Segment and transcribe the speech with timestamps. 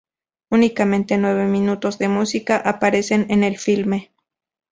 [0.49, 4.09] Únicamente nueve minutos de música aparecen en el filme.